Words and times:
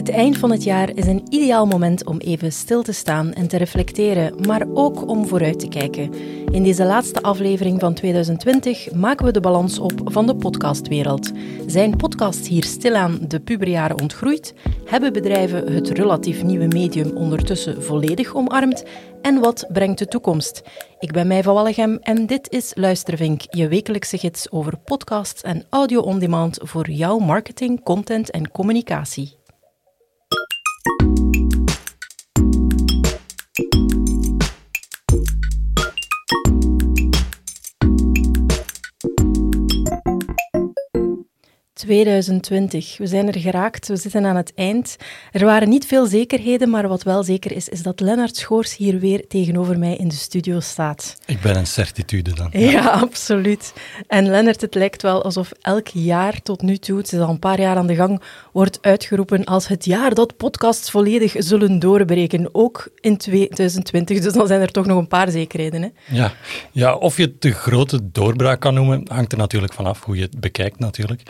Het 0.00 0.08
eind 0.08 0.38
van 0.38 0.50
het 0.50 0.64
jaar 0.64 0.90
is 0.94 1.06
een 1.06 1.26
ideaal 1.28 1.66
moment 1.66 2.06
om 2.06 2.18
even 2.18 2.52
stil 2.52 2.82
te 2.82 2.92
staan 2.92 3.32
en 3.32 3.48
te 3.48 3.56
reflecteren, 3.56 4.46
maar 4.46 4.66
ook 4.74 5.08
om 5.08 5.26
vooruit 5.26 5.58
te 5.58 5.68
kijken. 5.68 6.14
In 6.50 6.62
deze 6.62 6.84
laatste 6.84 7.22
aflevering 7.22 7.80
van 7.80 7.94
2020 7.94 8.92
maken 8.92 9.26
we 9.26 9.32
de 9.32 9.40
balans 9.40 9.78
op 9.78 10.00
van 10.04 10.26
de 10.26 10.36
podcastwereld. 10.36 11.30
Zijn 11.66 11.96
podcasts 11.96 12.48
hier 12.48 12.64
stilaan 12.64 13.18
de 13.28 13.40
puberjaren 13.40 14.00
ontgroeid? 14.00 14.54
Hebben 14.84 15.12
bedrijven 15.12 15.72
het 15.72 15.88
relatief 15.88 16.42
nieuwe 16.42 16.66
medium 16.66 17.16
ondertussen 17.16 17.82
volledig 17.82 18.34
omarmd? 18.34 18.84
En 19.22 19.40
wat 19.40 19.66
brengt 19.72 19.98
de 19.98 20.06
toekomst? 20.06 20.62
Ik 20.98 21.12
ben 21.12 21.26
Mij 21.26 21.42
van 21.42 21.54
Wallegem 21.54 21.98
en 22.02 22.26
dit 22.26 22.50
is 22.50 22.72
Luistervink, 22.74 23.42
je 23.50 23.68
wekelijkse 23.68 24.18
gids 24.18 24.50
over 24.50 24.78
podcasts 24.84 25.42
en 25.42 25.64
audio 25.70 26.00
on 26.00 26.18
demand 26.18 26.58
voor 26.62 26.90
jouw 26.90 27.18
marketing, 27.18 27.82
content 27.82 28.30
en 28.30 28.50
communicatie. 28.50 29.38
2020. 41.80 42.96
We 42.98 43.06
zijn 43.06 43.26
er 43.26 43.40
geraakt, 43.40 43.88
we 43.88 43.96
zitten 43.96 44.26
aan 44.26 44.36
het 44.36 44.52
eind. 44.54 44.96
Er 45.32 45.44
waren 45.44 45.68
niet 45.68 45.86
veel 45.86 46.06
zekerheden, 46.06 46.70
maar 46.70 46.88
wat 46.88 47.02
wel 47.02 47.22
zeker 47.22 47.52
is, 47.52 47.68
is 47.68 47.82
dat 47.82 48.00
Lennart 48.00 48.36
Schoors 48.36 48.76
hier 48.76 48.98
weer 48.98 49.26
tegenover 49.28 49.78
mij 49.78 49.96
in 49.96 50.08
de 50.08 50.14
studio 50.14 50.60
staat. 50.60 51.16
Ik 51.26 51.40
ben 51.40 51.56
een 51.56 51.66
certitude 51.66 52.34
dan. 52.34 52.48
Ja, 52.52 52.90
absoluut. 53.06 53.72
En 54.06 54.28
Lennart, 54.28 54.60
het 54.60 54.74
lijkt 54.74 55.02
wel 55.02 55.24
alsof 55.24 55.52
elk 55.60 55.88
jaar 55.88 56.42
tot 56.42 56.62
nu 56.62 56.76
toe, 56.76 56.98
het 56.98 57.12
is 57.12 57.18
al 57.18 57.28
een 57.28 57.38
paar 57.38 57.60
jaar 57.60 57.76
aan 57.76 57.86
de 57.86 57.94
gang, 57.94 58.22
wordt 58.52 58.78
uitgeroepen 58.80 59.44
als 59.44 59.68
het 59.68 59.84
jaar 59.84 60.14
dat 60.14 60.36
podcasts 60.36 60.90
volledig 60.90 61.34
zullen 61.38 61.78
doorbreken. 61.78 62.48
Ook 62.52 62.88
in 63.00 63.16
2020, 63.16 64.20
dus 64.20 64.32
dan 64.32 64.46
zijn 64.46 64.60
er 64.60 64.70
toch 64.70 64.86
nog 64.86 64.98
een 64.98 65.08
paar 65.08 65.30
zekerheden. 65.30 65.82
Hè? 65.82 65.88
Ja. 66.16 66.32
ja, 66.72 66.94
of 66.94 67.16
je 67.16 67.22
het 67.22 67.42
de 67.42 67.52
grote 67.52 68.10
doorbraak 68.12 68.60
kan 68.60 68.74
noemen, 68.74 69.02
hangt 69.12 69.32
er 69.32 69.38
natuurlijk 69.38 69.72
vanaf 69.72 70.04
hoe 70.04 70.16
je 70.16 70.22
het 70.22 70.40
bekijkt 70.40 70.78
natuurlijk. 70.78 71.22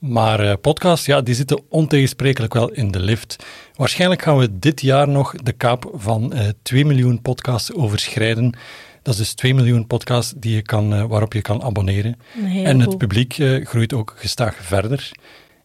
Maar 0.00 0.44
uh, 0.44 0.52
podcasts, 0.60 1.06
ja, 1.06 1.20
die 1.20 1.34
zitten 1.34 1.60
ontegensprekelijk 1.68 2.54
wel 2.54 2.70
in 2.70 2.90
de 2.90 3.00
lift. 3.00 3.44
Waarschijnlijk 3.74 4.22
gaan 4.22 4.38
we 4.38 4.58
dit 4.58 4.80
jaar 4.80 5.08
nog 5.08 5.34
de 5.34 5.52
kaap 5.52 5.90
van 5.94 6.32
uh, 6.34 6.48
eh, 6.48 6.54
2 6.62 6.84
miljoen 6.84 7.22
podcasts 7.22 7.72
overschrijden. 7.72 8.54
Dat 9.02 9.14
is 9.14 9.20
dus 9.20 9.34
2 9.34 9.54
miljoen 9.54 9.86
podcasts 9.86 10.32
die 10.36 10.54
je 10.54 10.62
kan, 10.62 10.94
uh, 10.94 11.04
waarop 11.04 11.32
je 11.32 11.40
kan 11.40 11.62
abonneren. 11.62 12.16
En 12.64 12.80
het 12.80 12.98
publiek 12.98 13.36
groeit 13.62 13.92
ook 13.92 14.14
gestaag 14.16 14.56
verder. 14.60 15.10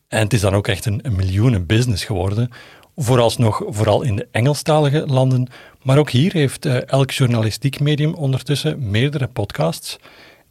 En 0.07 0.19
het 0.19 0.33
is 0.33 0.41
dan 0.41 0.53
ook 0.53 0.67
echt 0.67 0.85
een, 0.85 0.99
een 1.03 1.15
miljoenen 1.15 1.65
business 1.65 2.03
geworden. 2.03 2.49
Vooralsnog 2.95 3.63
vooral 3.67 4.01
in 4.01 4.15
de 4.15 4.27
Engelstalige 4.31 5.07
landen. 5.07 5.47
Maar 5.83 5.97
ook 5.97 6.09
hier 6.09 6.33
heeft 6.33 6.65
elk 6.65 7.11
journalistiek 7.11 7.79
medium 7.79 8.13
ondertussen 8.13 8.89
meerdere 8.89 9.27
podcasts. 9.27 9.97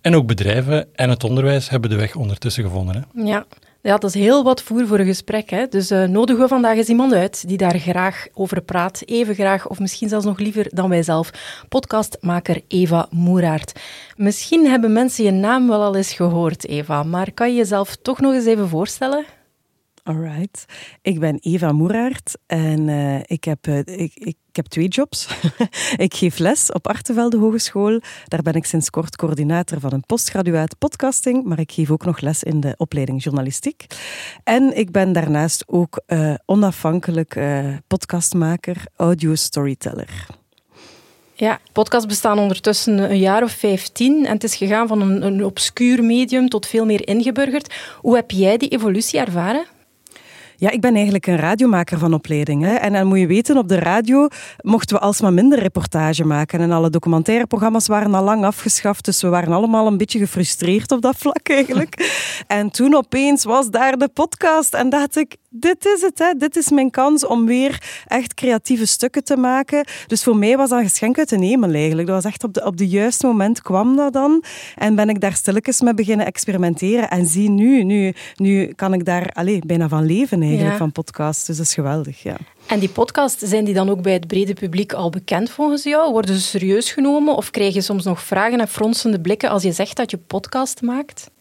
En 0.00 0.16
ook 0.16 0.26
bedrijven 0.26 0.94
en 0.94 1.10
het 1.10 1.24
onderwijs 1.24 1.68
hebben 1.68 1.90
de 1.90 1.96
weg 1.96 2.14
ondertussen 2.16 2.64
gevonden. 2.64 2.94
Hè? 2.94 3.22
Ja, 3.24 3.46
ja, 3.84 3.96
dat 3.96 4.14
is 4.14 4.14
heel 4.14 4.44
wat 4.44 4.62
voer 4.62 4.86
voor 4.86 4.98
een 4.98 5.06
gesprek. 5.06 5.50
Hè? 5.50 5.66
Dus 5.68 5.90
uh, 5.90 6.04
nodigen 6.04 6.42
we 6.42 6.48
vandaag 6.48 6.76
eens 6.76 6.88
iemand 6.88 7.12
uit 7.12 7.48
die 7.48 7.56
daar 7.56 7.78
graag 7.78 8.26
over 8.32 8.62
praat. 8.62 9.02
Even 9.06 9.34
graag, 9.34 9.68
of 9.68 9.78
misschien 9.78 10.08
zelfs 10.08 10.24
nog 10.24 10.38
liever 10.38 10.66
dan 10.70 10.88
wij 10.88 11.02
zelf. 11.02 11.30
Podcastmaker 11.68 12.60
Eva 12.68 13.06
Moeraert. 13.10 13.80
Misschien 14.16 14.66
hebben 14.66 14.92
mensen 14.92 15.24
je 15.24 15.30
naam 15.30 15.68
wel 15.68 15.82
al 15.82 15.96
eens 15.96 16.12
gehoord, 16.12 16.68
Eva. 16.68 17.02
Maar 17.02 17.32
kan 17.32 17.50
je 17.50 17.56
jezelf 17.56 17.96
toch 17.96 18.20
nog 18.20 18.32
eens 18.32 18.46
even 18.46 18.68
voorstellen? 18.68 19.24
Alright. 20.06 20.64
Ik 21.02 21.20
ben 21.20 21.38
Eva 21.40 21.72
Moeraert 21.72 22.36
en 22.46 22.88
uh, 22.88 23.20
ik, 23.26 23.44
heb, 23.44 23.66
uh, 23.66 23.78
ik, 23.78 24.12
ik, 24.14 24.36
heb 24.52 24.66
twee 24.66 24.88
jobs. 24.88 25.28
ik 25.96 26.14
geef 26.14 26.38
les 26.38 26.72
op 26.72 26.88
Artevelde 26.88 27.36
Hogeschool. 27.36 28.00
Daar 28.24 28.42
ben 28.42 28.54
ik 28.54 28.64
sinds 28.64 28.90
kort 28.90 29.16
coördinator 29.16 29.80
van 29.80 29.92
een 29.92 30.06
postgraduaat 30.06 30.78
podcasting, 30.78 31.44
maar 31.44 31.58
ik 31.58 31.72
geef 31.72 31.90
ook 31.90 32.04
nog 32.04 32.20
les 32.20 32.42
in 32.42 32.60
de 32.60 32.74
opleiding 32.76 33.22
journalistiek. 33.22 33.86
En 34.42 34.76
ik 34.76 34.90
ben 34.90 35.12
daarnaast 35.12 35.64
ook 35.66 36.00
uh, 36.06 36.34
onafhankelijk 36.44 37.40
podcastmaker, 37.86 38.84
audio 38.96 39.34
storyteller. 39.34 40.26
Ja, 41.34 41.60
podcasts 41.72 42.06
bestaan 42.06 42.38
ondertussen 42.38 42.98
een 42.98 43.18
jaar 43.18 43.42
of 43.42 43.52
vijftien 43.52 44.26
en 44.26 44.32
het 44.32 44.44
is 44.44 44.56
gegaan 44.56 44.88
van 44.88 45.00
een, 45.00 45.22
een 45.22 45.44
obscuur 45.44 46.04
medium 46.04 46.48
tot 46.48 46.66
veel 46.66 46.84
meer 46.84 47.08
ingeburgerd. 47.08 47.74
Hoe 48.00 48.14
heb 48.14 48.30
jij 48.30 48.56
die 48.56 48.68
evolutie 48.68 49.20
ervaren? 49.20 49.66
Ja, 50.56 50.70
ik 50.70 50.80
ben 50.80 50.94
eigenlijk 50.94 51.26
een 51.26 51.36
radiomaker 51.36 51.98
van 51.98 52.14
opleiding. 52.14 52.62
Hè. 52.62 52.74
En 52.74 52.92
dan 52.92 53.06
moet 53.06 53.18
je 53.18 53.26
weten, 53.26 53.56
op 53.56 53.68
de 53.68 53.78
radio 53.78 54.28
mochten 54.60 54.96
we 54.96 55.02
alsmaar 55.02 55.32
minder 55.32 55.58
reportage 55.58 56.24
maken. 56.24 56.60
En 56.60 56.70
alle 56.70 56.90
documentaire 56.90 57.46
programma's 57.46 57.86
waren 57.86 58.14
al 58.14 58.24
lang 58.24 58.44
afgeschaft. 58.44 59.04
Dus 59.04 59.22
we 59.22 59.28
waren 59.28 59.52
allemaal 59.52 59.86
een 59.86 59.96
beetje 59.96 60.18
gefrustreerd 60.18 60.92
op 60.92 61.02
dat 61.02 61.16
vlak 61.16 61.48
eigenlijk. 61.48 62.22
en 62.46 62.70
toen 62.70 62.94
opeens 62.94 63.44
was 63.44 63.70
daar 63.70 63.98
de 63.98 64.08
podcast. 64.08 64.74
En 64.74 64.88
dacht 64.88 65.16
ik, 65.16 65.36
dit 65.56 65.86
is 65.86 66.02
het. 66.02 66.18
Hè. 66.18 66.32
Dit 66.36 66.56
is 66.56 66.70
mijn 66.70 66.90
kans 66.90 67.26
om 67.26 67.46
weer 67.46 68.02
echt 68.06 68.34
creatieve 68.34 68.86
stukken 68.86 69.24
te 69.24 69.36
maken. 69.36 69.86
Dus 70.06 70.22
voor 70.22 70.36
mij 70.36 70.56
was 70.56 70.68
dat 70.68 70.78
een 70.78 70.88
geschenk 70.88 71.18
uit 71.18 71.28
de 71.28 71.44
hemel 71.44 71.72
eigenlijk. 71.72 72.06
Dat 72.06 72.22
was 72.22 72.32
echt 72.32 72.44
op, 72.44 72.54
de, 72.54 72.64
op 72.64 72.76
de 72.76 72.88
juiste 72.88 73.26
moment 73.26 73.62
kwam 73.62 73.96
dat 73.96 74.12
dan. 74.12 74.44
En 74.76 74.94
ben 74.94 75.08
ik 75.08 75.20
daar 75.20 75.34
stilletjes 75.34 75.80
mee 75.80 75.94
beginnen 75.94 76.26
experimenteren. 76.26 77.10
En 77.10 77.26
zie 77.26 77.50
nu, 77.50 77.82
nu, 77.82 78.14
nu 78.36 78.66
kan 78.66 78.94
ik 78.94 79.04
daar 79.04 79.30
allez, 79.32 79.58
bijna 79.66 79.88
van 79.88 80.06
leven 80.06 80.42
eigenlijk, 80.42 80.76
van 80.76 80.92
podcasts. 80.92 81.46
Dus 81.46 81.56
dat 81.56 81.66
is 81.66 81.74
geweldig, 81.74 82.22
ja. 82.22 82.36
En 82.66 82.78
die 82.78 82.88
podcasts, 82.88 83.42
zijn 83.42 83.64
die 83.64 83.74
dan 83.74 83.90
ook 83.90 84.02
bij 84.02 84.12
het 84.12 84.26
brede 84.26 84.54
publiek 84.54 84.92
al 84.92 85.10
bekend 85.10 85.50
volgens 85.50 85.82
jou? 85.82 86.12
Worden 86.12 86.34
ze 86.34 86.40
serieus 86.40 86.92
genomen? 86.92 87.36
Of 87.36 87.50
krijg 87.50 87.74
je 87.74 87.80
soms 87.80 88.04
nog 88.04 88.22
vragen 88.22 88.60
en 88.60 88.68
fronsende 88.68 89.20
blikken 89.20 89.50
als 89.50 89.62
je 89.62 89.72
zegt 89.72 89.96
dat 89.96 90.10
je 90.10 90.16
podcast 90.16 90.82
maakt? 90.82 91.32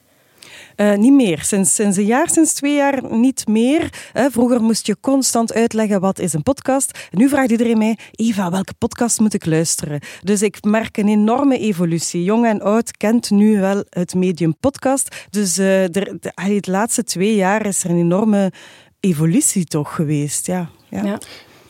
Uh, 0.75 0.95
niet 0.95 1.13
meer. 1.13 1.44
Sinds, 1.44 1.75
sinds 1.75 1.97
een 1.97 2.06
jaar, 2.06 2.29
sinds 2.29 2.53
twee 2.53 2.75
jaar 2.75 3.11
niet 3.11 3.47
meer. 3.47 3.89
Uh, 4.13 4.25
vroeger 4.31 4.61
moest 4.61 4.88
je 4.88 4.97
constant 5.00 5.53
uitleggen 5.53 6.01
wat 6.01 6.19
is 6.19 6.34
een 6.34 6.44
podcast. 6.44 7.07
nu 7.11 7.29
vraagt 7.29 7.51
iedereen 7.51 7.78
mij, 7.78 7.97
Eva, 8.11 8.51
welke 8.51 8.73
podcast 8.78 9.19
moet 9.19 9.34
ik 9.34 9.45
luisteren? 9.45 10.00
Dus 10.22 10.41
ik 10.41 10.63
merk 10.63 10.97
een 10.97 11.07
enorme 11.07 11.57
evolutie. 11.57 12.23
Jong 12.23 12.45
en 12.45 12.61
oud 12.61 12.97
kent 12.97 13.29
nu 13.29 13.59
wel 13.59 13.84
het 13.89 14.16
medium 14.16 14.57
podcast. 14.59 15.25
Dus 15.29 15.57
uh, 15.57 15.66
de, 15.66 15.89
de, 15.91 16.59
de 16.59 16.72
laatste 16.72 17.03
twee 17.03 17.35
jaar 17.35 17.66
is 17.66 17.84
er 17.84 17.90
een 17.90 18.00
enorme 18.00 18.51
evolutie 19.00 19.66
toch 19.66 19.95
geweest. 19.95 20.45
Ja. 20.45 20.69
ja. 20.90 21.03
ja. 21.03 21.19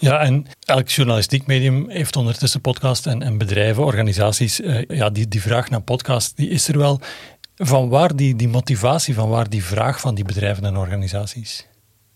Ja, 0.03 0.19
en 0.19 0.45
elk 0.65 0.89
journalistiek 0.89 1.45
medium 1.45 1.89
heeft 1.89 2.15
ondertussen 2.15 2.61
podcast 2.61 3.07
en, 3.07 3.21
en 3.21 3.37
bedrijven, 3.37 3.85
organisaties. 3.85 4.59
Uh, 4.59 4.81
ja, 4.87 5.09
die, 5.09 5.27
die 5.27 5.41
vraag 5.41 5.69
naar 5.69 5.81
podcast, 5.81 6.37
die 6.37 6.49
is 6.49 6.67
er 6.67 6.77
wel. 6.77 7.01
Van 7.55 7.89
waar 7.89 8.15
die, 8.15 8.35
die 8.35 8.47
motivatie, 8.47 9.13
van 9.13 9.29
waar 9.29 9.49
die 9.49 9.63
vraag 9.63 9.99
van 9.99 10.15
die 10.15 10.25
bedrijven 10.25 10.65
en 10.65 10.77
organisaties? 10.77 11.67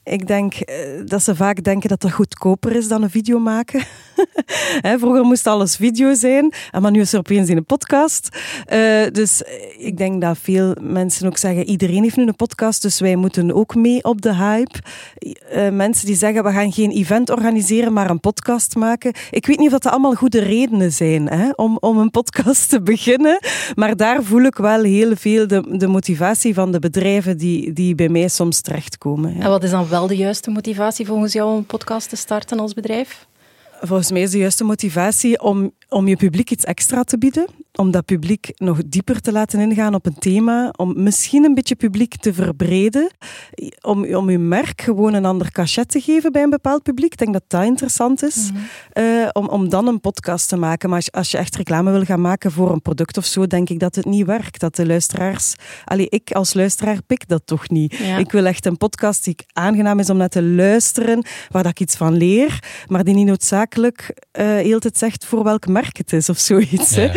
Ik 0.03 0.27
denk 0.27 0.53
eh, 0.53 1.05
dat 1.05 1.23
ze 1.23 1.35
vaak 1.35 1.63
denken 1.63 1.89
dat 1.89 2.01
dat 2.01 2.11
goedkoper 2.11 2.75
is 2.75 2.87
dan 2.87 3.03
een 3.03 3.09
video 3.09 3.39
maken. 3.39 3.83
Vroeger 4.99 5.23
moest 5.23 5.47
alles 5.47 5.75
video 5.75 6.13
zijn, 6.13 6.53
maar 6.79 6.91
nu 6.91 6.99
is 6.99 7.13
er 7.13 7.19
opeens 7.19 7.49
in 7.49 7.57
een 7.57 7.65
podcast. 7.65 8.29
Uh, 8.73 9.05
dus 9.11 9.41
ik 9.77 9.97
denk 9.97 10.21
dat 10.21 10.37
veel 10.41 10.75
mensen 10.81 11.27
ook 11.27 11.37
zeggen, 11.37 11.69
iedereen 11.69 12.03
heeft 12.03 12.15
nu 12.15 12.27
een 12.27 12.35
podcast, 12.35 12.81
dus 12.81 12.99
wij 12.99 13.15
moeten 13.15 13.53
ook 13.53 13.75
mee 13.75 14.03
op 14.03 14.21
de 14.21 14.35
hype. 14.35 14.79
Uh, 15.19 15.69
mensen 15.69 16.05
die 16.05 16.15
zeggen, 16.15 16.43
we 16.43 16.51
gaan 16.51 16.71
geen 16.71 16.91
event 16.91 17.29
organiseren, 17.29 17.93
maar 17.93 18.09
een 18.09 18.19
podcast 18.19 18.75
maken. 18.75 19.13
Ik 19.31 19.45
weet 19.45 19.57
niet 19.57 19.73
of 19.73 19.79
dat 19.79 19.91
allemaal 19.91 20.13
goede 20.13 20.39
redenen 20.39 20.91
zijn 20.91 21.29
hè, 21.29 21.49
om, 21.55 21.77
om 21.79 21.97
een 21.97 22.11
podcast 22.11 22.69
te 22.69 22.81
beginnen, 22.81 23.39
maar 23.75 23.95
daar 23.95 24.23
voel 24.23 24.41
ik 24.41 24.55
wel 24.55 24.83
heel 24.83 25.15
veel 25.15 25.47
de, 25.47 25.77
de 25.77 25.87
motivatie 25.87 26.53
van 26.53 26.71
de 26.71 26.79
bedrijven 26.79 27.37
die, 27.37 27.73
die 27.73 27.95
bij 27.95 28.09
mij 28.09 28.27
soms 28.27 28.61
terechtkomen. 28.61 29.35
En 29.39 29.49
wat 29.49 29.63
is 29.63 29.69
dan 29.69 29.89
wel 29.89 30.07
de 30.07 30.15
juiste 30.15 30.51
motivatie 30.51 31.05
volgens 31.05 31.33
jou 31.33 31.51
om 31.51 31.57
een 31.57 31.65
podcast 31.65 32.09
te 32.09 32.15
starten 32.15 32.59
als 32.59 32.73
bedrijf? 32.73 33.27
Volgens 33.79 34.11
mij 34.11 34.21
is 34.21 34.31
de 34.31 34.37
juiste 34.37 34.63
motivatie 34.63 35.41
om, 35.41 35.71
om 35.89 36.07
je 36.07 36.15
publiek 36.15 36.51
iets 36.51 36.63
extra 36.63 37.03
te 37.03 37.17
bieden 37.17 37.47
om 37.77 37.91
dat 37.91 38.05
publiek 38.05 38.51
nog 38.55 38.81
dieper 38.85 39.21
te 39.21 39.31
laten 39.31 39.59
ingaan 39.59 39.93
op 39.93 40.05
een 40.05 40.19
thema, 40.19 40.73
om 40.75 41.03
misschien 41.03 41.43
een 41.43 41.53
beetje 41.53 41.75
publiek 41.75 42.15
te 42.15 42.33
verbreden, 42.33 43.11
om, 43.81 44.15
om 44.15 44.29
je 44.29 44.37
merk 44.37 44.81
gewoon 44.81 45.13
een 45.13 45.25
ander 45.25 45.51
cachet 45.51 45.89
te 45.89 45.99
geven 45.99 46.31
bij 46.31 46.43
een 46.43 46.49
bepaald 46.49 46.83
publiek. 46.83 47.11
Ik 47.11 47.17
denk 47.17 47.33
dat 47.33 47.43
dat 47.47 47.63
interessant 47.63 48.23
is, 48.23 48.51
mhm. 48.51 48.61
eh, 48.91 49.29
om, 49.31 49.47
om 49.47 49.69
dan 49.69 49.87
een 49.87 49.99
podcast 49.99 50.49
te 50.49 50.57
maken. 50.57 50.89
Maar 50.89 50.97
als, 50.97 51.11
als, 51.11 51.31
je 51.31 51.37
echt 51.37 51.55
reclame 51.55 51.91
wil 51.91 52.03
gaan 52.03 52.21
maken 52.21 52.51
voor 52.51 52.71
een 52.71 52.81
product 52.81 53.17
of 53.17 53.25
zo, 53.25 53.47
denk 53.47 53.69
ik 53.69 53.79
dat 53.79 53.95
het 53.95 54.05
niet 54.05 54.25
werkt. 54.25 54.59
Dat 54.59 54.75
de 54.75 54.85
luisteraars... 54.85 55.55
Allee, 55.85 56.09
ik 56.09 56.31
als 56.31 56.53
luisteraar 56.53 57.01
pik 57.07 57.27
dat 57.27 57.41
toch 57.45 57.69
niet. 57.69 57.99
Ik 58.17 58.31
wil 58.31 58.45
echt 58.45 58.65
een 58.65 58.77
podcast 58.77 59.23
die 59.23 59.35
aangenaam 59.53 59.99
is 59.99 60.09
om 60.09 60.17
naar 60.17 60.29
te 60.29 60.43
luisteren, 60.43 61.25
waar 61.49 61.63
dat 61.63 61.71
ik 61.71 61.79
iets 61.79 61.95
van 61.95 62.17
leer, 62.17 62.63
maar 62.87 63.03
die 63.03 63.13
niet 63.13 63.27
noodzakelijk 63.27 64.13
uh, 64.39 64.45
heel 64.45 64.79
tijd 64.79 64.97
zegt 64.97 65.25
voor 65.25 65.43
welk 65.43 65.67
merk 65.67 65.97
het 65.97 66.13
is 66.13 66.29
of 66.29 66.37
zoiets. 66.37 66.95
Ja. 66.95 67.11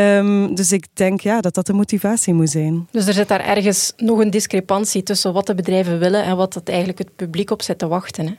Ehm, 0.00 0.54
dus 0.54 0.72
ik 0.72 0.86
denk 0.92 1.20
ja, 1.20 1.40
dat 1.40 1.54
dat 1.54 1.66
de 1.66 1.72
motivatie 1.72 2.34
moet 2.34 2.50
zijn. 2.50 2.88
Dus 2.90 3.06
er 3.06 3.12
zit 3.12 3.28
daar 3.28 3.44
ergens 3.44 3.92
nog 3.96 4.18
een 4.18 4.30
discrepantie 4.30 5.02
tussen 5.02 5.32
wat 5.32 5.46
de 5.46 5.54
bedrijven 5.54 5.98
willen 5.98 6.24
en 6.24 6.36
wat 6.36 6.54
het 6.54 6.68
eigenlijk 6.68 6.98
het 6.98 7.16
publiek 7.16 7.50
op 7.50 7.62
zit 7.62 7.78
te 7.78 7.88
wachten. 7.88 8.26
Hè? 8.26 8.34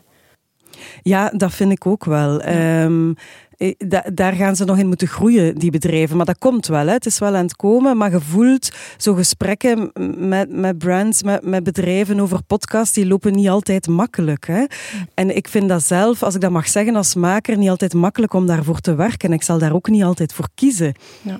Ja, 1.03 1.29
dat 1.35 1.53
vind 1.53 1.71
ik 1.71 1.85
ook 1.85 2.05
wel. 2.05 2.41
Ehm, 2.41 3.13
eh, 3.57 3.73
daar 4.13 4.33
gaan 4.33 4.55
ze 4.55 4.65
nog 4.65 4.77
in 4.77 4.87
moeten 4.87 5.07
groeien, 5.07 5.55
die 5.55 5.71
bedrijven. 5.71 6.17
Maar 6.17 6.25
dat 6.25 6.37
komt 6.37 6.67
wel. 6.67 6.85
Hè. 6.85 6.93
Het 6.93 7.05
is 7.05 7.19
wel 7.19 7.35
aan 7.35 7.43
het 7.43 7.55
komen. 7.55 7.97
Maar 7.97 8.11
je 8.11 8.21
voelt 8.21 8.71
zo 8.97 9.13
gesprekken 9.13 9.91
met, 10.17 10.49
met 10.49 10.77
brands, 10.77 11.23
met, 11.23 11.45
met 11.45 11.63
bedrijven 11.63 12.19
over 12.19 12.43
podcasts, 12.43 12.93
die 12.93 13.07
lopen 13.07 13.33
niet 13.33 13.49
altijd 13.49 13.87
makkelijk. 13.87 14.47
Hè. 14.47 14.65
En 15.13 15.35
ik 15.35 15.47
vind 15.47 15.69
dat 15.69 15.83
zelf, 15.83 16.23
als 16.23 16.35
ik 16.35 16.41
dat 16.41 16.51
mag 16.51 16.67
zeggen 16.67 16.95
als 16.95 17.15
maker, 17.15 17.57
niet 17.57 17.69
altijd 17.69 17.93
makkelijk 17.93 18.33
om 18.33 18.45
daarvoor 18.45 18.79
te 18.79 18.95
werken. 18.95 19.33
Ik 19.33 19.43
zal 19.43 19.57
daar 19.57 19.73
ook 19.73 19.89
niet 19.89 20.03
altijd 20.03 20.33
voor 20.33 20.47
kiezen. 20.55 20.93
Ja. 21.21 21.39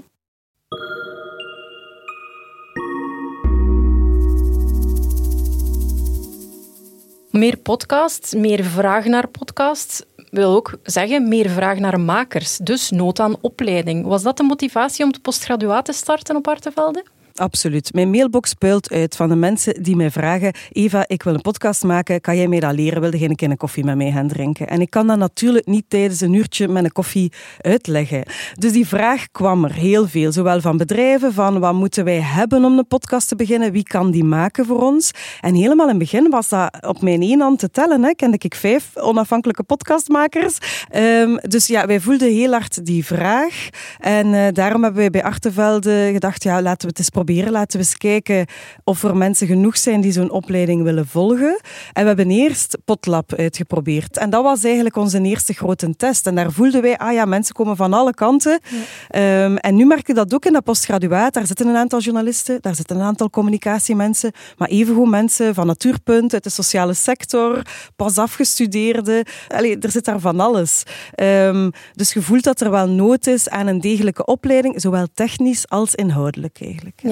Meer 7.31 7.57
podcasts, 7.57 8.33
meer 8.33 8.63
vraag 8.63 9.06
naar 9.06 9.28
podcasts 9.28 10.04
wil 10.30 10.56
ook 10.56 10.78
zeggen 10.83 11.28
meer 11.28 11.50
vraag 11.50 11.78
naar 11.78 12.00
makers. 12.00 12.57
Dus 12.57 12.89
nood 12.89 13.19
aan 13.19 13.36
opleiding. 13.42 14.06
Was 14.06 14.24
dat 14.24 14.38
de 14.38 14.44
motivatie 14.44 15.06
om 15.06 15.12
de 15.12 15.19
postgraduaat 15.19 15.86
te 15.86 15.94
starten 15.94 16.36
op 16.36 16.48
Artevelde? 16.48 17.06
Absoluut. 17.36 17.94
Mijn 17.94 18.10
mailbox 18.10 18.54
puilt 18.54 18.92
uit 18.92 19.16
van 19.16 19.30
de 19.30 19.36
mensen 19.36 19.83
die 19.83 19.95
mij 19.95 20.12
vragen: 20.12 20.54
Eva, 20.72 21.04
ik 21.07 21.24
wil 21.24 21.33
een 21.33 21.42
podcast 21.42 21.83
maken. 21.83 22.22
Kan 22.22 22.38
jij 22.38 22.48
mij 22.48 22.60
dat 22.60 22.74
leren? 22.74 23.01
Wilde 23.01 23.18
geen 23.18 23.38
een 23.38 23.57
koffie 23.57 23.83
met 23.83 23.95
mij 23.95 24.12
gaan 24.12 24.28
drinken? 24.28 24.68
En 24.68 24.81
ik 24.81 24.89
kan 24.89 25.07
dat 25.07 25.18
natuurlijk 25.18 25.66
niet 25.66 25.86
tijdens 25.88 26.22
een 26.22 26.33
uurtje 26.33 26.68
met 26.68 26.83
een 26.83 26.92
koffie 26.92 27.31
uitleggen. 27.62 28.24
Dus 28.60 28.72
die 28.72 28.88
vraag 28.88 29.31
kwam 29.31 29.63
er 29.63 29.74
heel 29.74 30.07
veel. 30.07 30.31
Zowel 30.31 30.62
van 30.62 30.78
bedrijven, 30.78 31.33
van 31.33 31.60
wat 31.60 31.74
moeten 31.74 32.04
wij 32.04 32.22
hebben 32.22 32.66
om 32.66 32.78
een 32.78 32.88
podcast 32.88 33.28
te 33.28 33.36
beginnen? 33.36 33.72
Wie 33.72 33.83
kan 33.83 34.12
die 34.12 34.24
maken 34.24 34.66
voor 34.66 34.81
ons? 34.81 35.12
En 35.42 35.56
helemaal 35.56 35.89
in 35.89 36.00
het 36.00 36.12
begin 36.12 36.30
was 36.30 36.50
dat 36.50 36.78
op 36.88 37.01
mijn 37.01 37.22
één 37.22 37.42
hand 37.42 37.60
te 37.60 37.69
tellen. 37.69 38.04
Hè. 38.04 38.13
Kende 38.13 38.38
ik 38.39 38.56
vijf 38.56 38.98
onafhankelijke 38.98 39.63
podcastmakers. 39.63 40.57
Um, 40.95 41.39
dus 41.42 41.68
ja, 41.68 41.86
wij 41.86 42.00
voelden 42.00 42.33
heel 42.33 42.51
hard 42.51 42.86
die 42.86 43.06
vraag. 43.06 43.69
En 44.00 44.28
uh, 44.28 44.48
daarom 44.54 44.83
hebben 44.83 45.01
wij 45.01 45.10
bij 45.10 45.24
Artevelde 45.24 46.10
gedacht: 46.13 46.44
ja, 46.44 46.62
laten 46.62 46.81
we 46.81 46.88
het 46.88 46.98
eens 46.98 47.10
proberen 47.10 47.20
Laten 47.29 47.79
we 47.79 47.85
eens 47.85 47.97
kijken 47.97 48.45
of 48.83 49.03
er 49.03 49.18
mensen 49.18 49.47
genoeg 49.47 49.77
zijn 49.77 50.01
die 50.01 50.12
zo'n 50.12 50.31
opleiding 50.31 50.83
willen 50.83 51.07
volgen. 51.07 51.59
En 51.94 52.01
we 52.01 52.07
hebben 52.07 52.31
eerst 52.31 52.77
Potlab 52.85 53.33
uitgeprobeerd. 53.33 54.18
En 54.18 54.29
dat 54.29 54.44
was 54.44 54.63
eigenlijk 54.63 54.95
onze 54.95 55.21
eerste 55.21 55.53
grote 55.53 55.95
test. 55.95 56.27
En 56.27 56.35
daar 56.35 56.51
voelden 56.51 56.81
wij, 56.81 56.97
ah 56.97 57.13
ja, 57.13 57.25
mensen 57.25 57.56
komen 57.56 57.75
van 57.75 57.94
alle 57.94 58.13
kanten. 58.13 58.59
Ehm, 59.07 59.56
en 59.56 59.75
nu 59.75 59.85
merk 59.85 60.07
je 60.07 60.13
dat 60.13 60.33
ook 60.33 60.45
in 60.45 60.53
dat 60.53 60.63
postgraduaat. 60.63 61.33
Daar 61.33 61.47
zitten 61.47 61.68
een 61.68 61.75
aantal 61.75 62.00
journalisten, 62.00 62.57
daar 62.62 62.75
zitten 62.75 62.95
een 62.95 63.06
aantal 63.06 63.29
communicatiemensen, 63.29 64.31
maar 64.57 64.68
evengoed 64.68 65.09
mensen 65.09 65.53
van 65.53 65.68
Natuurpunt, 65.68 66.33
uit 66.33 66.44
de 66.44 66.50
sociale 66.50 66.94
sector, 66.94 67.62
pas 67.95 68.18
afgestudeerden. 68.18 69.25
Allee, 69.47 69.77
er 69.77 69.91
zit 69.91 70.06
daar 70.06 70.19
van 70.19 70.39
alles. 70.39 70.83
Um, 71.21 71.71
dus 71.94 72.13
je 72.13 72.21
voelt 72.21 72.44
dat 72.44 72.62
er 72.62 72.71
wel 72.71 72.89
nood 72.89 73.27
is 73.27 73.50
aan 73.50 73.68
een 73.68 73.81
degelijke 73.81 74.25
opleiding, 74.25 74.81
zowel 74.81 75.07
technisch 75.13 75.69
als 75.69 75.95
inhoudelijk 75.95 76.57
eigenlijk. 76.62 77.00
Ja. 77.03 77.10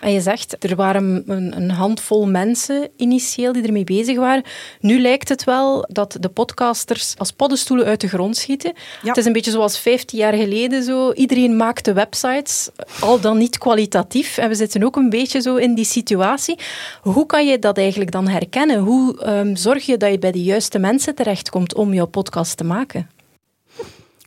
En 0.00 0.12
je 0.12 0.20
zegt, 0.20 0.64
er 0.64 0.76
waren 0.76 1.22
een, 1.26 1.56
een, 1.56 1.70
handvol 1.70 2.26
mensen 2.26 2.88
initieel 2.96 3.52
die 3.52 3.62
ermee 3.62 3.84
bezig 3.84 4.16
waren. 4.16 4.42
Nu 4.80 5.00
lijkt 5.00 5.28
het 5.28 5.44
wel 5.44 5.84
dat 5.88 6.16
de 6.20 6.28
podcasters 6.28 7.14
als 7.16 7.32
paddenstoelen 7.32 7.86
uit 7.86 8.00
de 8.00 8.08
grond 8.08 8.36
schieten. 8.36 8.72
Het 9.02 9.16
is 9.16 9.24
een 9.24 9.32
beetje 9.32 9.50
zoals 9.50 9.78
15 9.78 10.18
jaar 10.18 10.32
geleden 10.32 10.82
zo. 10.82 11.12
Iedereen 11.12 11.56
maakte 11.56 11.92
websites, 11.92 12.68
al 13.00 13.20
dan 13.20 13.38
niet 13.38 13.58
kwalitatief. 13.58 14.38
En 14.38 14.48
we 14.48 14.54
zitten 14.54 14.84
ook 14.84 14.96
een 14.96 15.10
beetje 15.10 15.40
zo 15.40 15.56
in 15.56 15.74
die 15.74 15.84
situatie. 15.84 16.58
Hoe 17.02 17.26
kan 17.26 17.46
je 17.46 17.58
dat 17.58 17.78
eigenlijk 17.78 18.10
dan 18.10 18.28
herkennen? 18.28 18.78
Hoe 18.78 19.26
um, 19.26 19.56
zorg 19.56 19.86
je 19.86 19.96
dat 19.96 20.10
je 20.10 20.18
bij 20.18 20.32
de 20.32 20.42
juiste 20.42 20.78
mensen 20.78 21.14
terechtkomt 21.14 21.74
om 21.74 21.94
jouw 21.94 22.06
podcast 22.06 22.56
te 22.56 22.64
maken? 22.64 23.17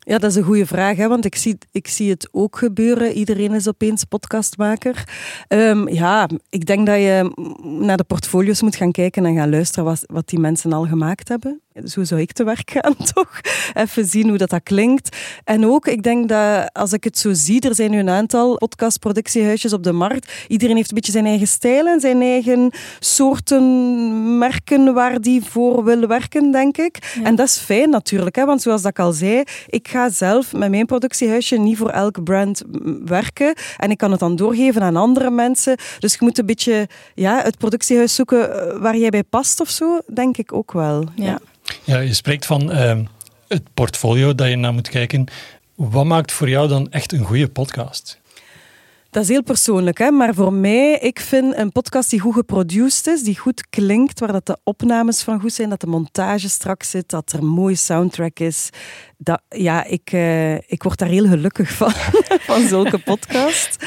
Ja, 0.03 0.17
dat 0.17 0.29
is 0.29 0.35
een 0.35 0.43
goede 0.43 0.65
vraag, 0.65 0.97
hè, 0.97 1.07
want 1.07 1.25
ik 1.25 1.35
zie, 1.35 1.57
ik 1.71 1.87
zie 1.87 2.09
het 2.09 2.29
ook 2.31 2.57
gebeuren. 2.57 3.11
Iedereen 3.11 3.53
is 3.53 3.67
opeens 3.67 4.03
podcastmaker. 4.03 5.03
Um, 5.47 5.89
ja, 5.89 6.29
ik 6.49 6.65
denk 6.65 6.85
dat 6.85 6.95
je 6.95 7.31
naar 7.61 7.97
de 7.97 8.03
portfolio's 8.03 8.61
moet 8.61 8.75
gaan 8.75 8.91
kijken 8.91 9.25
en 9.25 9.35
gaan 9.35 9.49
luisteren 9.49 9.85
wat, 9.85 10.03
wat 10.05 10.29
die 10.29 10.39
mensen 10.39 10.73
al 10.73 10.85
gemaakt 10.85 11.27
hebben. 11.27 11.61
Zo 11.85 12.03
zou 12.03 12.21
ik 12.21 12.31
te 12.31 12.43
werk 12.43 12.71
gaan, 12.71 12.95
toch? 13.13 13.41
Even 13.73 14.05
zien 14.05 14.29
hoe 14.29 14.37
dat, 14.37 14.49
dat 14.49 14.63
klinkt. 14.63 15.17
En 15.43 15.65
ook, 15.65 15.87
ik 15.87 16.03
denk 16.03 16.29
dat 16.29 16.73
als 16.73 16.93
ik 16.93 17.03
het 17.03 17.17
zo 17.17 17.33
zie, 17.33 17.61
er 17.61 17.75
zijn 17.75 17.91
nu 17.91 17.99
een 17.99 18.09
aantal 18.09 18.57
podcastproductiehuisjes 18.57 19.73
op 19.73 19.83
de 19.83 19.91
markt. 19.91 20.31
Iedereen 20.47 20.75
heeft 20.75 20.89
een 20.89 20.95
beetje 20.95 21.11
zijn 21.11 21.25
eigen 21.25 21.47
stijl 21.47 21.87
en 21.87 21.99
zijn 21.99 22.21
eigen 22.21 22.71
soorten 22.99 24.37
merken 24.37 24.93
waar 24.93 25.21
die 25.21 25.43
voor 25.43 25.83
wil 25.83 26.07
werken, 26.07 26.51
denk 26.51 26.77
ik. 26.77 26.97
En 27.23 27.35
dat 27.35 27.47
is 27.47 27.57
fijn 27.57 27.89
natuurlijk, 27.89 28.35
hè? 28.35 28.45
want 28.45 28.61
zoals 28.61 28.81
dat 28.81 28.91
ik 28.91 28.99
al 28.99 29.11
zei, 29.11 29.43
ik 29.67 29.87
ga 29.87 30.09
zelf 30.09 30.53
met 30.53 30.69
mijn 30.69 30.85
productiehuisje 30.85 31.57
niet 31.57 31.77
voor 31.77 31.89
elk 31.89 32.23
brand 32.23 32.61
werken. 33.05 33.53
En 33.77 33.91
ik 33.91 33.97
kan 33.97 34.11
het 34.11 34.19
dan 34.19 34.35
doorgeven 34.35 34.81
aan 34.81 34.95
andere 34.95 35.29
mensen. 35.29 35.77
Dus 35.99 36.13
je 36.13 36.19
moet 36.21 36.37
een 36.37 36.45
beetje 36.45 36.87
ja, 37.15 37.41
het 37.41 37.57
productiehuis 37.57 38.15
zoeken 38.15 38.71
eh, 38.71 38.79
waar 38.79 38.97
jij 38.97 39.09
bij 39.09 39.23
past 39.23 39.61
of 39.61 39.69
zo, 39.69 39.99
denk 40.13 40.37
ik 40.37 40.53
ook 40.53 40.71
wel. 40.71 41.05
ja. 41.15 41.25
Ja, 41.25 41.39
je 41.83 42.13
spreekt 42.13 42.45
van 42.45 42.71
ehm, 42.71 43.03
het 43.47 43.63
portfolio 43.73 44.35
dat 44.35 44.49
je 44.49 44.55
naar 44.55 44.73
moet 44.73 44.89
kijken. 44.89 45.25
Wat 45.75 46.05
maakt 46.05 46.31
voor 46.31 46.49
jou 46.49 46.67
dan 46.67 46.91
echt 46.91 47.11
een 47.11 47.25
goede 47.25 47.47
podcast? 47.47 48.20
Dat 49.11 49.23
is 49.23 49.29
heel 49.29 49.43
persoonlijk, 49.43 49.97
hè? 49.97 50.11
maar 50.11 50.33
voor 50.33 50.53
mij, 50.53 50.97
ik 50.97 51.19
vind 51.19 51.57
een 51.57 51.71
podcast 51.71 52.09
die 52.09 52.19
goed 52.19 52.33
geproduced 52.33 53.07
is, 53.07 53.23
die 53.23 53.37
goed 53.37 53.69
klinkt, 53.69 54.19
waar 54.19 54.31
dat 54.31 54.45
de 54.45 54.57
opnames 54.63 55.21
van 55.21 55.39
goed 55.39 55.53
zijn, 55.53 55.69
dat 55.69 55.81
de 55.81 55.87
montage 55.87 56.49
strak 56.49 56.83
zit, 56.83 57.09
dat 57.09 57.31
er 57.31 57.39
een 57.39 57.45
mooie 57.45 57.75
soundtrack 57.75 58.39
is. 58.39 58.69
Dat, 59.17 59.41
ja, 59.49 59.83
ik, 59.83 60.11
uh, 60.11 60.53
ik 60.53 60.83
word 60.83 60.99
daar 60.99 61.09
heel 61.09 61.27
gelukkig 61.27 61.71
van, 61.71 61.91
van 62.49 62.61
zulke 62.67 62.99
podcast. 62.99 63.85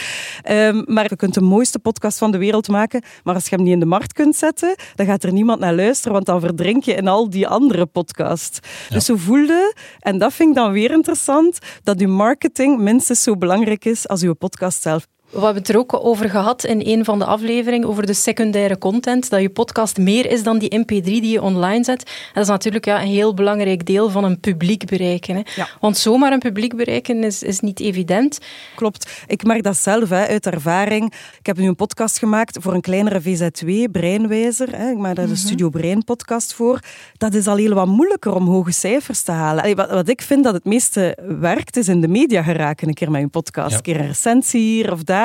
Um, 0.51 0.85
maar 0.87 1.07
je 1.09 1.17
kunt 1.17 1.35
de 1.35 1.41
mooiste 1.41 1.79
podcast 1.79 2.19
van 2.19 2.31
de 2.31 2.39
wereld 2.39 2.69
maken, 2.69 3.03
maar 3.23 3.35
als 3.35 3.49
je 3.49 3.55
hem 3.55 3.65
niet 3.65 3.73
in 3.73 3.81
de 3.81 3.87
markt 3.87 4.13
kunt 4.13 4.37
zetten, 4.37 4.75
dan 4.95 5.07
gaat 5.07 5.23
er 5.23 5.33
niemand 5.33 5.61
naar 5.61 5.75
luisteren, 5.75 6.13
want 6.13 6.27
dan 6.27 6.41
verdrink 6.41 6.85
je 6.85 6.95
in 6.95 7.09
al 7.09 7.31
die 7.31 7.49
andere 7.49 7.87
podcasts. 7.87 8.59
Dus 8.89 9.05
zo 9.05 9.17
voelde, 9.17 9.75
en 9.99 10.19
dat 10.19 10.33
vind 10.33 10.49
ik 10.49 10.55
dan 10.55 10.73
weer 10.73 10.91
interessant, 10.91 11.59
dat 11.83 12.01
uw 12.01 12.09
marketing 12.09 12.79
minstens 12.79 13.23
zo 13.23 13.37
belangrijk 13.37 13.85
is 13.85 14.09
als 14.09 14.23
uw 14.23 14.35
podcast 14.35 14.83
zelf. 14.83 15.07
We 15.35 15.41
hebben 15.41 15.63
het 15.63 15.69
er 15.69 15.79
ook 15.79 16.05
over 16.05 16.31
gehad 16.31 16.65
in 16.65 16.83
een 16.85 17.05
van 17.05 17.19
de 17.19 17.25
afleveringen 17.25 17.89
over 17.89 18.07
de 18.07 18.15
secundaire 18.15 18.79
content. 18.79 19.31
Dat 19.31 19.41
je 19.41 19.51
podcast 19.51 19.99
meer 19.99 20.31
is 20.31 20.43
dan 20.43 20.59
die 20.59 20.79
mp3 20.79 21.03
die 21.03 21.31
je 21.31 21.43
online 21.43 21.85
zet. 21.85 22.11
dat 22.33 22.43
is 22.43 22.49
natuurlijk 22.49 22.85
ja, 22.85 23.01
een 23.01 23.09
heel 23.09 23.35
belangrijk 23.35 23.87
deel 23.87 24.11
van 24.11 24.25
een 24.25 24.41
publiek 24.41 24.87
bereiken. 24.87 25.37
Hè. 25.37 25.43
Want 25.81 25.97
zomaar 25.97 26.33
een 26.33 26.39
publiek 26.39 26.77
bereiken 26.77 27.25
is, 27.25 27.43
is 27.43 27.61
niet 27.61 27.81
evident. 27.81 28.39
Klopt. 28.75 29.25
Ik 29.27 29.45
merk 29.45 29.63
dat 29.63 29.77
zelf 29.77 30.09
hè, 30.09 30.27
uit 30.27 30.47
ervaring. 30.47 31.13
Ik 31.39 31.47
heb 31.47 31.57
nu 31.57 31.69
een 31.69 31.77
podcast 31.77 32.19
gemaakt 32.19 32.59
voor 32.61 32.75
een 32.75 32.81
kleinere 32.81 33.23
VZ2, 33.23 33.91
Breinwijzer. 33.93 34.77
Hè. 34.77 34.91
Ik 34.91 34.99
maak 34.99 35.17
daar 35.17 35.27
de 35.27 35.33
mhm. 35.33 35.41
Studio 35.41 35.69
Brein 35.69 36.05
podcast 36.05 36.55
voor. 36.55 36.81
Dat 37.17 37.35
is 37.35 37.47
al 37.47 37.57
heel 37.57 37.75
wat 37.75 37.87
moeilijker 37.87 38.35
om 38.35 38.47
hoge 38.49 38.73
cijfers 38.73 39.23
te 39.23 39.33
halen. 39.33 39.77
wat, 39.77 39.91
wat, 39.91 40.09
ik 40.09 40.23
vind 40.23 40.45
dat 40.45 40.55
het 40.55 40.65
meeste 40.65 41.19
werkt, 41.41 41.77
is 41.77 41.89
in 41.89 42.01
de 42.01 42.09
media 42.09 42.43
geraken. 42.43 42.89
Een 42.89 42.95
keer 42.95 43.11
met 43.11 43.23
een 43.23 43.31
podcast. 43.31 43.77
Een 43.77 43.83
keer 43.83 44.01
een 44.01 44.07
recensie 44.07 44.61
hier 44.61 44.93
of 44.93 45.03
daar. 45.03 45.23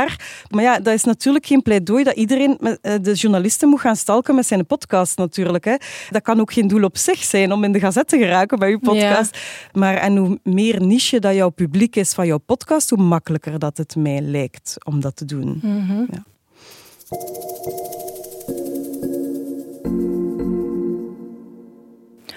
Maar 0.49 0.63
ja, 0.63 0.79
dat 0.79 0.93
is 0.93 1.03
natuurlijk 1.03 1.45
geen 1.45 1.61
pleidooi 1.61 2.03
dat 2.03 2.15
iedereen 2.15 2.57
eh, 2.59 2.93
de 3.01 3.13
journalisten 3.13 3.69
moet 3.69 3.79
gaan 3.79 3.95
stalken 3.95 4.35
met 4.35 4.45
zijn 4.45 4.65
podcast 4.65 5.17
natuurlijk. 5.17 5.65
Hè. 5.65 5.75
Dat 6.09 6.21
kan 6.21 6.39
ook 6.39 6.53
geen 6.53 6.67
doel 6.67 6.83
op 6.83 6.97
zich 6.97 7.23
zijn 7.23 7.51
om 7.51 7.63
in 7.63 7.71
de 7.71 7.79
gazette 7.79 8.17
te 8.17 8.23
geraken 8.23 8.59
bij 8.59 8.69
je 8.69 8.79
podcast. 8.79 9.37
Maar 9.73 9.95
en 9.95 10.17
hoe 10.17 10.39
meer 10.43 10.81
niche 10.81 11.19
dat 11.19 11.35
jouw 11.35 11.49
publiek 11.49 11.95
is 11.95 12.13
van 12.13 12.27
jouw 12.27 12.37
podcast, 12.37 12.89
hoe 12.89 13.03
makkelijker 13.03 13.59
dat 13.59 13.77
het 13.77 13.95
mij 13.95 14.21
lijkt 14.21 14.75
om 14.83 14.99
dat 14.99 15.15
te 15.15 15.25
doen. 15.25 15.59
Mhm. 15.63 16.03
ja. 16.11 16.23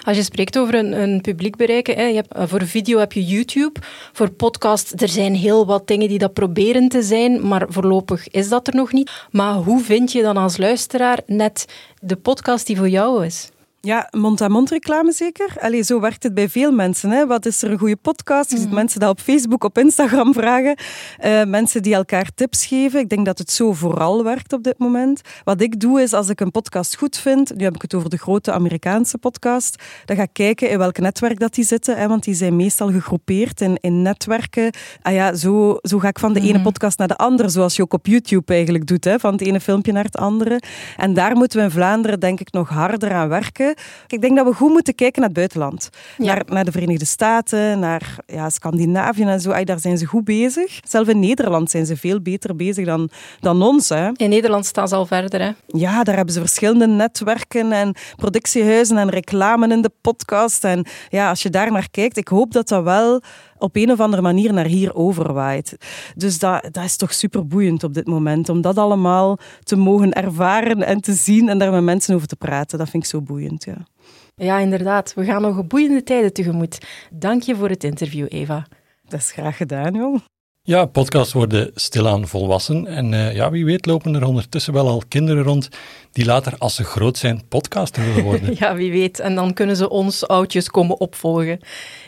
Als 0.03 0.17
je 0.17 0.23
spreekt 0.23 0.57
over 0.57 0.75
een, 0.75 1.01
een 1.01 1.21
publiek 1.21 1.55
bereiken, 1.55 1.95
hè, 1.95 2.03
je 2.03 2.15
hebt, 2.15 2.33
eh, 2.33 2.43
voor 2.47 2.67
video 2.67 2.99
heb 2.99 3.13
je 3.13 3.23
YouTube, 3.23 3.79
voor 4.13 4.29
podcast, 4.29 5.01
er 5.01 5.09
zijn 5.09 5.35
heel 5.35 5.65
wat 5.65 5.87
dingen 5.87 6.07
die 6.07 6.17
dat 6.17 6.33
proberen 6.33 6.87
te 6.87 7.01
zijn, 7.01 7.47
maar 7.47 7.65
voorlopig 7.69 8.27
is 8.27 8.49
dat 8.49 8.67
er 8.67 8.75
nog 8.75 8.91
niet. 8.91 9.11
Maar 9.31 9.53
hoe 9.53 9.81
vind 9.81 10.11
je 10.11 10.21
dan 10.21 10.37
als 10.37 10.57
luisteraar 10.57 11.19
net 11.25 11.65
de 12.01 12.15
podcast 12.15 12.67
die 12.67 12.77
voor 12.77 12.89
jou 12.89 13.25
is? 13.25 13.49
Ja, 13.85 14.07
mond-aan-mond 14.11 14.69
reclame 14.69 15.11
zeker. 15.11 15.55
Allee, 15.59 15.81
zo 15.81 15.99
werkt 15.99 16.23
het 16.23 16.33
bij 16.33 16.49
veel 16.49 16.71
mensen. 16.71 17.09
Hè. 17.09 17.27
Wat 17.27 17.45
is 17.45 17.61
er 17.61 17.71
een 17.71 17.77
goede 17.77 17.95
podcast? 17.95 18.51
Je 18.51 18.57
ziet 18.57 18.65
mhm. 18.65 18.75
mensen 18.75 18.99
dat 18.99 19.09
op 19.09 19.19
Facebook, 19.19 19.63
op 19.63 19.77
Instagram 19.77 20.33
vragen. 20.33 20.77
Uh, 21.25 21.43
mensen 21.43 21.81
die 21.81 21.93
elkaar 21.93 22.29
tips 22.35 22.65
geven. 22.65 22.99
Ik 22.99 23.09
denk 23.09 23.25
dat 23.25 23.37
het 23.37 23.51
zo 23.51 23.73
vooral 23.73 24.23
werkt 24.23 24.53
op 24.53 24.63
dit 24.63 24.77
moment. 24.77 25.21
Wat 25.43 25.61
ik 25.61 25.79
doe 25.79 26.01
is, 26.01 26.13
als 26.13 26.29
ik 26.29 26.39
een 26.39 26.51
podcast 26.51 26.95
goed 26.95 27.17
vind, 27.17 27.55
nu 27.55 27.63
heb 27.63 27.75
ik 27.75 27.81
het 27.81 27.93
over 27.93 28.09
de 28.09 28.17
grote 28.17 28.51
Amerikaanse 28.51 29.17
podcast, 29.17 29.83
dan 30.05 30.15
ga 30.15 30.21
ik 30.23 30.33
kijken 30.33 30.69
in 30.69 30.77
welk 30.77 30.97
netwerk 30.97 31.39
dat 31.39 31.53
die 31.53 31.65
zitten. 31.65 31.97
Hè, 31.97 32.07
want 32.07 32.23
die 32.23 32.33
zijn 32.35 32.55
meestal 32.55 32.91
gegroepeerd 32.91 33.61
in, 33.61 33.77
in 33.81 34.01
netwerken. 34.01 34.71
Ah 35.01 35.13
ja, 35.13 35.35
zo, 35.35 35.77
zo 35.81 35.99
ga 35.99 36.07
ik 36.07 36.19
van 36.19 36.33
de 36.33 36.39
ene 36.39 36.53
mhm. 36.53 36.63
podcast 36.63 36.97
naar 36.97 37.07
de 37.07 37.17
andere, 37.17 37.49
zoals 37.49 37.75
je 37.75 37.81
ook 37.81 37.93
op 37.93 38.05
YouTube 38.05 38.53
eigenlijk 38.53 38.87
doet. 38.87 39.03
Hè, 39.03 39.19
van 39.19 39.31
het 39.31 39.41
ene 39.41 39.59
filmpje 39.59 39.91
naar 39.91 40.03
het 40.03 40.17
andere. 40.17 40.61
En 40.97 41.13
daar 41.13 41.35
moeten 41.35 41.59
we 41.59 41.65
in 41.65 41.71
Vlaanderen 41.71 42.19
denk 42.19 42.39
ik 42.39 42.51
nog 42.51 42.69
harder 42.69 43.13
aan 43.13 43.29
werken. 43.29 43.72
Ik 44.07 44.21
denk 44.21 44.37
dat 44.37 44.47
we 44.47 44.53
goed 44.53 44.71
moeten 44.71 44.95
kijken 44.95 45.19
naar 45.19 45.29
het 45.29 45.37
buitenland. 45.37 45.89
Ja. 46.17 46.25
Naar, 46.25 46.43
naar 46.47 46.65
de 46.65 46.71
Verenigde 46.71 47.05
Staten, 47.05 47.79
naar 47.79 48.15
ja, 48.25 48.49
Scandinavië 48.49 49.23
en 49.23 49.41
zo. 49.41 49.51
Ay, 49.51 49.63
daar 49.63 49.79
zijn 49.79 49.97
ze 49.97 50.05
goed 50.05 50.23
bezig. 50.23 50.79
Zelfs 50.87 51.09
in 51.09 51.19
Nederland 51.19 51.71
zijn 51.71 51.85
ze 51.85 51.97
veel 51.97 52.21
beter 52.21 52.55
bezig 52.55 52.85
dan, 52.85 53.09
dan 53.39 53.61
ons. 53.61 53.89
Hè. 53.89 54.09
In 54.15 54.29
Nederland 54.29 54.65
staan 54.65 54.87
ze 54.87 54.95
al 54.95 55.05
verder, 55.05 55.41
hè? 55.41 55.51
Ja, 55.67 56.03
daar 56.03 56.15
hebben 56.15 56.33
ze 56.33 56.39
verschillende 56.39 56.87
netwerken 56.87 57.71
en 57.71 57.95
productiehuizen 58.15 58.97
en 58.97 59.09
reclame 59.09 59.67
in 59.67 59.81
de 59.81 59.91
podcast. 60.01 60.63
En 60.63 60.85
ja, 61.09 61.29
als 61.29 61.41
je 61.41 61.49
daar 61.49 61.71
naar 61.71 61.89
kijkt, 61.91 62.17
ik 62.17 62.27
hoop 62.27 62.51
dat 62.51 62.67
dat 62.67 62.83
wel 62.83 63.21
op 63.57 63.75
een 63.75 63.91
of 63.91 63.99
andere 63.99 64.21
manier 64.21 64.53
naar 64.53 64.65
hier 64.65 64.95
overwaait. 64.95 65.77
Dus 66.15 66.39
dat, 66.39 66.67
dat 66.71 66.83
is 66.83 66.95
toch 66.95 67.13
super 67.13 67.47
boeiend 67.47 67.83
op 67.83 67.93
dit 67.93 68.07
moment, 68.07 68.49
om 68.49 68.61
dat 68.61 68.77
allemaal 68.77 69.37
te 69.63 69.75
mogen 69.75 70.13
ervaren 70.13 70.83
en 70.83 71.01
te 71.01 71.13
zien 71.13 71.49
en 71.49 71.57
daar 71.57 71.71
met 71.71 71.83
mensen 71.83 72.15
over 72.15 72.27
te 72.27 72.35
praten. 72.35 72.77
Dat 72.77 72.89
vind 72.89 73.03
ik 73.03 73.09
zo 73.09 73.21
boeiend, 73.21 73.62
ja. 73.63 73.87
Ja, 74.35 74.57
inderdaad. 74.59 75.13
We 75.13 75.23
gaan 75.23 75.41
nog 75.41 75.67
boeiende 75.67 76.03
tijden 76.03 76.33
tegemoet. 76.33 76.77
Dank 77.11 77.41
je 77.43 77.55
voor 77.55 77.69
het 77.69 77.83
interview, 77.83 78.25
Eva. 78.29 78.65
Dat 79.07 79.19
is 79.19 79.31
graag 79.31 79.57
gedaan, 79.57 79.93
jong. 79.93 80.21
Ja, 80.65 80.85
podcasts 80.85 81.33
worden 81.33 81.71
stilaan 81.75 82.27
volwassen. 82.27 82.87
En 82.87 83.11
uh, 83.11 83.35
ja, 83.35 83.51
wie 83.51 83.65
weet 83.65 83.85
lopen 83.85 84.15
er 84.15 84.25
ondertussen 84.25 84.73
wel 84.73 84.87
al 84.87 85.03
kinderen 85.07 85.43
rond 85.43 85.69
die 86.11 86.25
later, 86.25 86.53
als 86.57 86.75
ze 86.75 86.83
groot 86.83 87.17
zijn, 87.17 87.41
podcaster 87.47 88.05
willen 88.05 88.23
worden. 88.23 88.55
ja, 88.59 88.75
wie 88.75 88.91
weet. 88.91 89.19
En 89.19 89.35
dan 89.35 89.53
kunnen 89.53 89.75
ze 89.75 89.89
ons 89.89 90.27
oudjes 90.27 90.69
komen 90.69 90.99
opvolgen. 90.99 91.59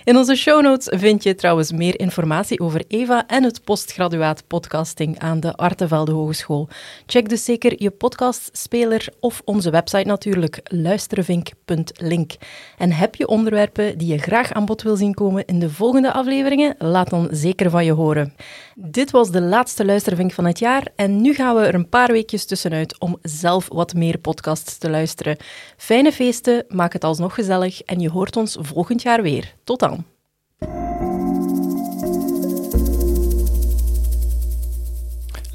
In 0.03 0.17
onze 0.17 0.35
show 0.35 0.61
notes 0.61 0.99
vind 0.99 1.23
je 1.23 1.35
trouwens 1.35 1.71
meer 1.71 1.99
informatie 1.99 2.59
over 2.59 2.83
Eva 2.87 3.27
en 3.27 3.43
het 3.43 3.63
postgraduaat 3.63 4.47
podcasting 4.47 5.19
aan 5.19 5.39
de 5.39 5.55
Artevelde 5.55 6.11
Hogeschool. 6.11 6.67
Check 7.05 7.29
dus 7.29 7.43
zeker 7.43 7.73
je 7.77 7.89
podcastspeler 7.89 9.07
of 9.19 9.41
onze 9.45 9.69
website 9.69 10.07
natuurlijk, 10.07 10.59
luistervink.link. 10.63 12.31
En 12.77 12.91
heb 12.91 13.15
je 13.15 13.27
onderwerpen 13.27 13.97
die 13.97 14.07
je 14.07 14.17
graag 14.17 14.53
aan 14.53 14.65
bod 14.65 14.81
wil 14.81 14.95
zien 14.95 15.13
komen 15.13 15.45
in 15.45 15.59
de 15.59 15.69
volgende 15.69 16.13
afleveringen? 16.13 16.75
Laat 16.77 17.09
dan 17.09 17.27
zeker 17.31 17.69
van 17.69 17.85
je 17.85 17.91
horen. 17.91 18.33
Dit 18.75 19.11
was 19.11 19.31
de 19.31 19.41
laatste 19.41 19.85
luistervink 19.85 20.31
van 20.31 20.45
het 20.45 20.59
jaar 20.59 20.87
en 20.95 21.21
nu 21.21 21.33
gaan 21.33 21.55
we 21.55 21.61
er 21.61 21.73
een 21.73 21.89
paar 21.89 22.11
weekjes 22.11 22.45
tussenuit 22.45 22.99
om 22.99 23.17
zelf 23.21 23.67
wat 23.71 23.93
meer 23.93 24.17
podcasts 24.17 24.77
te 24.77 24.89
luisteren. 24.89 25.37
Fijne 25.77 26.11
feesten, 26.11 26.65
maak 26.67 26.93
het 26.93 27.03
alsnog 27.03 27.33
gezellig 27.33 27.81
en 27.81 27.99
je 27.99 28.09
hoort 28.09 28.35
ons 28.35 28.57
volgend 28.59 29.01
jaar 29.01 29.21
weer. 29.21 29.53
Tot 29.63 29.79
dan. 29.79 30.05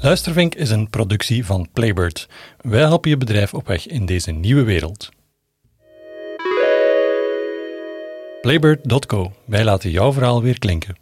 Luistervink 0.03 0.55
is 0.55 0.69
een 0.69 0.89
productie 0.89 1.45
van 1.45 1.67
Playbird. 1.73 2.27
Wij 2.61 2.79
helpen 2.79 3.09
je 3.09 3.17
bedrijf 3.17 3.53
op 3.53 3.67
weg 3.67 3.87
in 3.87 4.05
deze 4.05 4.31
nieuwe 4.31 4.63
wereld. 4.63 5.09
Playbird.co. 8.41 9.31
Wij 9.45 9.63
laten 9.63 9.89
jouw 9.89 10.13
verhaal 10.13 10.41
weer 10.41 10.59
klinken. 10.59 11.00